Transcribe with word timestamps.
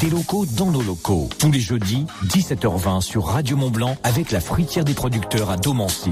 Des 0.00 0.10
locaux 0.10 0.46
dans 0.46 0.70
nos 0.70 0.82
locaux. 0.82 1.28
Tous 1.38 1.50
les 1.50 1.60
jeudis, 1.60 2.06
17h20 2.26 3.00
sur 3.00 3.26
Radio 3.26 3.56
Mont 3.56 3.70
Blanc 3.70 3.96
avec 4.02 4.30
la 4.30 4.40
fruitière 4.40 4.84
des 4.84 4.94
producteurs 4.94 5.50
à 5.50 5.56
Domancy. 5.56 6.10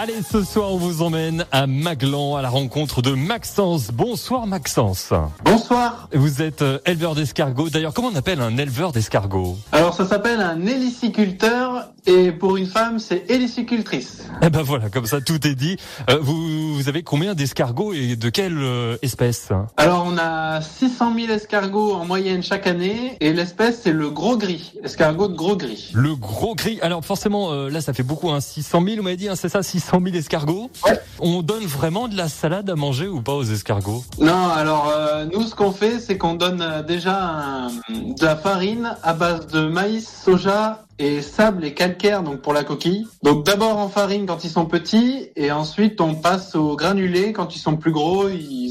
Allez, 0.00 0.22
ce 0.22 0.44
soir, 0.44 0.72
on 0.72 0.76
vous 0.76 1.02
emmène 1.02 1.44
à 1.50 1.66
Maglan 1.66 2.36
à 2.36 2.42
la 2.42 2.50
rencontre 2.50 3.02
de 3.02 3.10
Maxence. 3.10 3.88
Bonsoir 3.92 4.46
Maxence. 4.46 5.12
Bonsoir. 5.44 6.08
Vous 6.14 6.40
êtes 6.40 6.62
euh, 6.62 6.78
éleveur 6.86 7.16
d'escargots. 7.16 7.68
D'ailleurs, 7.68 7.92
comment 7.92 8.10
on 8.12 8.16
appelle 8.16 8.40
un 8.40 8.56
éleveur 8.58 8.92
d'escargots? 8.92 9.58
Alors 9.72 9.94
ça 9.94 10.06
s'appelle 10.06 10.40
un 10.40 10.64
héliciculteur 10.64 11.87
et 12.08 12.32
pour 12.32 12.56
une 12.56 12.66
femme, 12.66 12.98
c'est 12.98 13.24
hélicicultrice. 13.30 14.24
Eh 14.42 14.50
ben 14.50 14.62
voilà, 14.62 14.88
comme 14.88 15.06
ça 15.06 15.20
tout 15.20 15.46
est 15.46 15.54
dit. 15.54 15.76
Euh, 16.10 16.18
vous, 16.20 16.74
vous 16.74 16.88
avez 16.88 17.02
combien 17.02 17.34
d'escargots 17.34 17.92
et 17.92 18.16
de 18.16 18.28
quelle 18.30 18.56
euh, 18.58 18.96
espèce 19.02 19.48
Alors 19.76 20.04
on 20.08 20.16
a 20.18 20.60
600 20.60 21.14
000 21.14 21.32
escargots 21.32 21.92
en 21.94 22.04
moyenne 22.06 22.42
chaque 22.42 22.66
année 22.66 23.16
et 23.20 23.32
l'espèce 23.32 23.80
c'est 23.82 23.92
le 23.92 24.10
gros 24.10 24.36
gris, 24.36 24.72
escargot 24.82 25.28
de 25.28 25.34
gros 25.36 25.56
gris. 25.56 25.90
Le 25.94 26.14
gros 26.16 26.54
gris. 26.54 26.78
Alors 26.82 27.04
forcément, 27.04 27.52
euh, 27.52 27.68
là 27.68 27.80
ça 27.80 27.92
fait 27.92 28.02
beaucoup, 28.02 28.30
hein, 28.30 28.40
600 28.40 28.82
000, 28.84 28.96
vous 28.96 29.02
m'avez 29.02 29.16
dit, 29.16 29.28
hein, 29.28 29.36
c'est 29.36 29.48
ça, 29.48 29.62
600 29.62 30.00
000 30.04 30.16
escargots? 30.16 30.70
Ouais. 30.86 30.98
On 31.20 31.42
donne 31.42 31.64
vraiment 31.64 32.08
de 32.08 32.16
la 32.16 32.28
salade 32.28 32.70
à 32.70 32.74
manger 32.76 33.08
ou 33.08 33.20
pas 33.20 33.34
aux 33.34 33.44
escargots? 33.44 34.04
Non, 34.18 34.48
alors 34.48 34.92
euh, 34.96 35.26
nous 35.32 35.42
ce 35.42 35.54
qu'on 35.54 35.72
fait 35.72 35.98
c'est 36.00 36.16
qu'on 36.16 36.34
donne 36.34 36.62
euh, 36.62 36.82
déjà 36.82 37.18
un- 37.18 37.68
de 37.68 38.24
la 38.24 38.36
farine 38.36 38.96
à 39.02 39.12
base 39.14 39.46
de 39.48 39.66
maïs, 39.68 40.08
soja 40.24 40.84
et 40.98 41.22
sable 41.22 41.64
et 41.64 41.74
calcaire 41.74 42.22
donc 42.22 42.40
pour 42.40 42.52
la 42.52 42.64
coquille. 42.64 43.06
Donc 43.22 43.44
d'abord 43.44 43.78
en 43.78 43.88
farine 43.88 44.26
quand 44.26 44.44
ils 44.44 44.50
sont 44.50 44.66
petits 44.66 45.28
et 45.36 45.52
ensuite 45.52 46.00
on 46.00 46.14
passe 46.14 46.54
au 46.54 46.76
granulé 46.76 47.32
quand 47.32 47.54
ils 47.54 47.60
sont 47.60 47.76
plus 47.76 47.92
gros, 47.92 48.28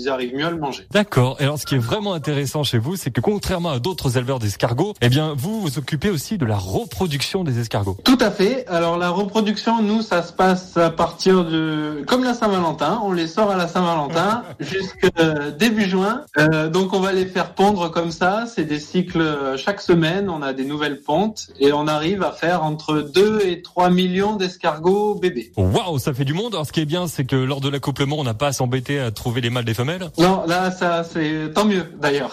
arrivent 0.09 0.35
mieux 0.35 0.45
à 0.45 0.51
le 0.51 0.57
manger. 0.57 0.87
D'accord. 0.91 1.37
Et 1.39 1.43
alors, 1.43 1.59
ce 1.59 1.65
qui 1.65 1.75
est 1.75 1.79
vraiment 1.79 2.13
intéressant 2.13 2.63
chez 2.63 2.77
vous, 2.77 2.95
c'est 2.95 3.11
que 3.11 3.21
contrairement 3.21 3.69
à 3.69 3.79
d'autres 3.79 4.17
éleveurs 4.17 4.39
d'escargots, 4.39 4.93
eh 5.01 5.09
bien, 5.09 5.33
vous 5.35 5.61
vous 5.61 5.77
occupez 5.77 6.09
aussi 6.09 6.37
de 6.37 6.45
la 6.45 6.57
reproduction 6.57 7.43
des 7.43 7.59
escargots. 7.59 7.97
Tout 8.03 8.17
à 8.19 8.31
fait. 8.31 8.65
Alors 8.67 8.97
la 8.97 9.09
reproduction, 9.09 9.81
nous, 9.81 10.01
ça 10.01 10.23
se 10.23 10.33
passe 10.33 10.77
à 10.77 10.89
partir 10.89 11.45
de, 11.45 12.03
comme 12.07 12.23
la 12.23 12.33
Saint-Valentin, 12.33 13.01
on 13.03 13.11
les 13.11 13.27
sort 13.27 13.51
à 13.51 13.55
la 13.55 13.67
Saint-Valentin 13.67 14.43
jusqu'à 14.59 15.49
début 15.57 15.85
juin. 15.85 16.21
Euh, 16.37 16.69
donc 16.69 16.93
on 16.93 16.99
va 16.99 17.13
les 17.13 17.25
faire 17.25 17.53
pondre 17.53 17.91
comme 17.91 18.11
ça. 18.11 18.45
C'est 18.47 18.65
des 18.65 18.79
cycles 18.79 19.21
euh, 19.21 19.57
chaque 19.57 19.81
semaine. 19.81 20.29
On 20.29 20.41
a 20.41 20.53
des 20.53 20.65
nouvelles 20.65 21.01
pontes 21.01 21.47
et 21.59 21.71
on 21.73 21.87
arrive 21.87 22.23
à 22.23 22.31
faire 22.31 22.63
entre 22.63 22.99
2 22.99 23.41
et 23.45 23.61
3 23.61 23.89
millions 23.89 24.35
d'escargots 24.35 25.15
bébés. 25.15 25.51
Waouh, 25.57 25.99
ça 25.99 26.13
fait 26.13 26.25
du 26.25 26.33
monde. 26.33 26.53
Alors, 26.53 26.65
ce 26.65 26.71
qui 26.71 26.81
est 26.81 26.85
bien, 26.85 27.07
c'est 27.07 27.25
que 27.25 27.35
lors 27.35 27.61
de 27.61 27.69
l'accouplement, 27.69 28.17
on 28.19 28.23
n'a 28.23 28.33
pas 28.33 28.47
à 28.47 28.53
s'embêter 28.53 28.99
à 28.99 29.11
trouver 29.11 29.41
les 29.41 29.49
mâles 29.49 29.65
des 29.65 29.73
femelles. 29.73 29.86
Non, 30.17 30.43
là, 30.45 30.71
ça, 30.71 31.03
c'est 31.03 31.51
tant 31.53 31.65
mieux 31.65 31.85
d'ailleurs. 31.99 32.31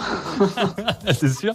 c'est 1.12 1.33
sûr. 1.33 1.55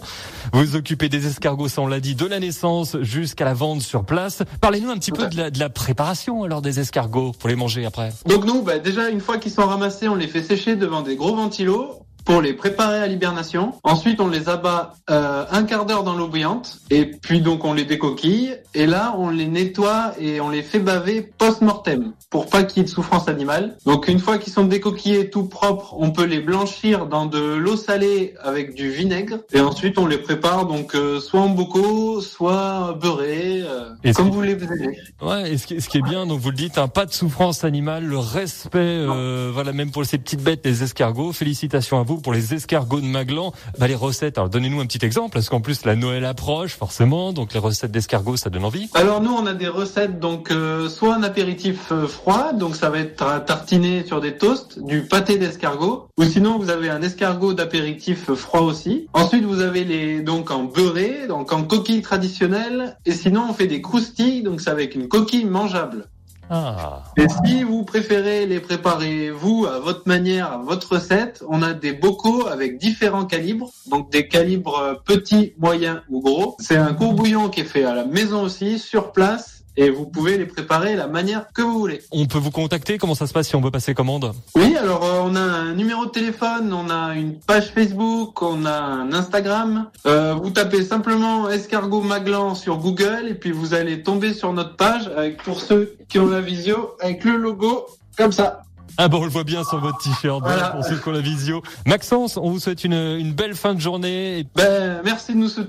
Vous 0.52 0.76
occupez 0.76 1.08
des 1.08 1.26
escargots, 1.26 1.68
ça 1.68 1.82
on 1.82 1.86
l'a 1.86 2.00
dit, 2.00 2.14
de 2.14 2.26
la 2.26 2.40
naissance 2.40 2.96
jusqu'à 3.02 3.44
la 3.44 3.54
vente 3.54 3.82
sur 3.82 4.04
place. 4.04 4.42
Parlez-nous 4.60 4.90
un 4.90 4.98
petit 4.98 5.12
peu 5.12 5.28
de 5.28 5.36
la, 5.36 5.50
de 5.50 5.58
la 5.58 5.68
préparation 5.68 6.44
alors 6.44 6.62
des 6.62 6.80
escargots 6.80 7.32
pour 7.38 7.48
les 7.48 7.56
manger 7.56 7.84
après? 7.84 8.12
Donc 8.26 8.44
nous, 8.44 8.62
bah, 8.62 8.78
déjà 8.78 9.08
une 9.08 9.20
fois 9.20 9.38
qu'ils 9.38 9.52
sont 9.52 9.66
ramassés, 9.66 10.08
on 10.08 10.14
les 10.14 10.28
fait 10.28 10.42
sécher 10.42 10.76
devant 10.76 11.02
des 11.02 11.16
gros 11.16 11.34
ventilos 11.34 12.00
pour 12.30 12.42
les 12.42 12.52
préparer 12.52 13.00
à 13.00 13.08
l'hibernation. 13.08 13.72
Ensuite, 13.82 14.20
on 14.20 14.28
les 14.28 14.48
abat 14.48 14.92
euh, 15.10 15.44
un 15.50 15.64
quart 15.64 15.84
d'heure 15.84 16.04
dans 16.04 16.14
l'eau 16.14 16.28
bouillante 16.28 16.78
et 16.88 17.04
puis 17.06 17.40
donc 17.40 17.64
on 17.64 17.72
les 17.72 17.84
décoquille 17.84 18.54
et 18.72 18.86
là 18.86 19.16
on 19.18 19.30
les 19.30 19.48
nettoie 19.48 20.12
et 20.20 20.40
on 20.40 20.48
les 20.48 20.62
fait 20.62 20.78
baver 20.78 21.22
post-mortem 21.22 22.12
pour 22.30 22.46
pas 22.46 22.62
qu'il 22.62 22.78
y 22.78 22.80
ait 22.82 22.84
de 22.84 22.88
souffrance 22.88 23.26
animale. 23.26 23.76
Donc 23.84 24.06
une 24.06 24.20
fois 24.20 24.38
qu'ils 24.38 24.52
sont 24.52 24.64
décoquillés 24.64 25.28
tout 25.28 25.42
propres, 25.42 25.96
on 25.98 26.12
peut 26.12 26.24
les 26.24 26.38
blanchir 26.38 27.06
dans 27.06 27.26
de 27.26 27.40
l'eau 27.40 27.74
salée 27.74 28.34
avec 28.40 28.76
du 28.76 28.90
vinaigre 28.90 29.38
et 29.52 29.58
ensuite 29.58 29.98
on 29.98 30.06
les 30.06 30.18
prépare 30.18 30.66
donc 30.66 30.94
euh, 30.94 31.18
soit 31.18 31.40
en 31.40 31.48
bocaux, 31.48 32.20
soit 32.20 32.96
beurrés, 33.00 33.64
euh, 33.64 34.12
comme 34.14 34.30
vous 34.30 34.42
les 34.42 34.54
voulez. 34.54 34.96
Ouais, 35.20 35.50
et 35.50 35.58
ce 35.58 35.66
qui, 35.66 35.80
ce 35.80 35.88
qui 35.88 35.98
est 35.98 36.02
bien, 36.02 36.26
donc 36.26 36.38
vous 36.38 36.50
le 36.50 36.56
dites, 36.56 36.78
hein, 36.78 36.86
pas 36.86 37.06
de 37.06 37.12
souffrance 37.12 37.64
animale, 37.64 38.04
le 38.04 38.18
respect, 38.18 39.04
voilà, 39.52 39.72
même 39.72 39.90
pour 39.90 40.04
ces 40.04 40.18
petites 40.18 40.44
bêtes, 40.44 40.60
les 40.64 40.84
escargots. 40.84 41.32
Félicitations 41.32 41.98
à 41.98 42.04
vous 42.04 42.19
pour 42.20 42.32
les 42.32 42.54
escargots 42.54 43.00
de 43.00 43.06
Maglan. 43.06 43.52
Bah, 43.78 43.88
les 43.88 43.94
recettes, 43.94 44.38
alors 44.38 44.50
donnez-nous 44.50 44.80
un 44.80 44.86
petit 44.86 45.04
exemple, 45.04 45.32
parce 45.32 45.48
qu'en 45.48 45.60
plus 45.60 45.84
la 45.84 45.96
Noël 45.96 46.24
approche 46.24 46.76
forcément, 46.76 47.32
donc 47.32 47.52
les 47.52 47.60
recettes 47.60 47.92
d'escargots, 47.92 48.36
ça 48.36 48.50
donne 48.50 48.64
envie. 48.64 48.88
Alors 48.94 49.20
nous 49.20 49.32
on 49.32 49.46
a 49.46 49.54
des 49.54 49.68
recettes 49.68 50.20
donc 50.20 50.50
euh, 50.50 50.88
soit 50.88 51.14
un 51.14 51.22
apéritif 51.22 51.92
euh, 51.92 52.06
froid 52.06 52.52
donc 52.52 52.76
ça 52.76 52.90
va 52.90 52.98
être 52.98 53.22
à 53.22 53.40
tartiner 53.40 54.04
sur 54.04 54.20
des 54.20 54.36
toasts, 54.36 54.78
du 54.82 55.02
pâté 55.02 55.38
d'escargot 55.38 56.08
ou 56.18 56.24
sinon 56.24 56.58
vous 56.58 56.70
avez 56.70 56.90
un 56.90 57.02
escargot 57.02 57.54
d'apéritif 57.54 58.30
euh, 58.30 58.34
froid 58.34 58.60
aussi. 58.60 59.08
Ensuite 59.12 59.44
vous 59.44 59.60
avez 59.60 59.84
les 59.84 60.20
donc 60.20 60.50
en 60.50 60.64
beurré 60.64 61.26
donc 61.28 61.52
en 61.52 61.62
coquille 61.64 62.02
traditionnelle 62.02 62.96
et 63.06 63.12
sinon 63.12 63.46
on 63.50 63.54
fait 63.54 63.66
des 63.66 63.80
croustilles 63.80 64.42
donc 64.42 64.60
c'est 64.60 64.70
avec 64.70 64.94
une 64.94 65.08
coquille 65.08 65.44
mangeable. 65.44 66.06
Ah. 66.52 67.04
Et 67.16 67.26
si 67.44 67.62
vous 67.62 67.84
préférez 67.84 68.44
les 68.44 68.58
préparer 68.58 69.30
vous 69.30 69.66
à 69.66 69.78
votre 69.78 70.02
manière, 70.06 70.52
à 70.52 70.58
votre 70.58 70.94
recette, 70.94 71.44
on 71.48 71.62
a 71.62 71.74
des 71.74 71.92
bocaux 71.92 72.48
avec 72.48 72.76
différents 72.76 73.24
calibres, 73.24 73.70
donc 73.86 74.10
des 74.10 74.26
calibres 74.26 74.78
euh, 74.80 74.94
petits, 74.94 75.54
moyens 75.58 76.00
ou 76.08 76.20
gros. 76.20 76.56
C'est 76.58 76.76
un 76.76 76.92
courbouillon 76.92 77.50
qui 77.50 77.60
est 77.60 77.64
fait 77.64 77.84
à 77.84 77.94
la 77.94 78.04
maison 78.04 78.42
aussi, 78.42 78.80
sur 78.80 79.12
place, 79.12 79.59
et 79.76 79.90
vous 79.90 80.06
pouvez 80.06 80.36
les 80.38 80.46
préparer 80.46 80.96
la 80.96 81.06
manière 81.06 81.46
que 81.52 81.62
vous 81.62 81.78
voulez. 81.78 82.02
On 82.10 82.26
peut 82.26 82.38
vous 82.38 82.50
contacter, 82.50 82.98
comment 82.98 83.14
ça 83.14 83.26
se 83.26 83.32
passe 83.32 83.48
si 83.48 83.56
on 83.56 83.60
veut 83.60 83.70
passer 83.70 83.94
commande? 83.94 84.32
Oui, 84.54 84.76
alors 84.76 85.04
euh, 85.04 85.20
on 85.24 85.36
a 85.36 85.40
un 85.40 85.74
numéro 85.74 86.06
de 86.06 86.10
téléphone, 86.10 86.72
on 86.72 86.90
a 86.90 87.14
une 87.14 87.38
page 87.38 87.70
Facebook, 87.72 88.42
on 88.42 88.64
a 88.66 88.78
un 88.78 89.12
Instagram. 89.12 89.88
Euh, 90.06 90.34
vous 90.34 90.50
tapez 90.50 90.82
simplement 90.84 91.48
escargot 91.48 92.02
Maglan 92.02 92.54
sur 92.54 92.78
Google 92.78 93.26
et 93.28 93.34
puis 93.34 93.52
vous 93.52 93.74
allez 93.74 94.02
tomber 94.02 94.34
sur 94.34 94.52
notre 94.52 94.76
page 94.76 95.10
avec 95.16 95.42
pour 95.42 95.60
ceux 95.60 95.96
qui 96.08 96.18
ont 96.18 96.28
la 96.28 96.40
visio 96.40 96.96
avec 97.00 97.24
le 97.24 97.36
logo 97.36 97.86
comme 98.16 98.32
ça. 98.32 98.62
Ah 98.98 99.08
bon, 99.08 99.20
on 99.20 99.24
le 99.24 99.30
voit 99.30 99.44
bien 99.44 99.64
sur 99.64 99.78
votre 99.80 99.98
t-shirt, 99.98 100.42
voilà, 100.42 100.70
pour 100.70 100.84
ceux 100.84 100.96
qui 100.96 101.08
ont 101.08 101.12
la 101.12 101.20
visio. 101.20 101.62
Maxence, 101.86 102.36
on 102.36 102.50
vous 102.50 102.60
souhaite 102.60 102.84
une, 102.84 102.92
une 102.92 103.32
belle 103.32 103.54
fin 103.54 103.72
de 103.72 103.80
journée. 103.80 104.40
et 104.40 104.46
Ben 104.54 105.00
merci 105.04 105.32
de 105.32 105.38
nous 105.38 105.48
soutenir. 105.48 105.68